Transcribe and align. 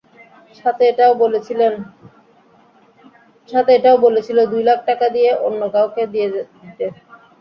সাথে 0.55 0.83
এটাও 3.71 3.93
বলেছিল 4.03 4.37
দুই 4.51 4.63
লাখ 4.67 4.79
টাকা 4.89 5.05
দিয়ে 5.15 5.29
অন্য 5.47 5.61
কাউকে 5.75 6.03
দিয়ে 6.13 6.27
দিতে। 6.33 6.85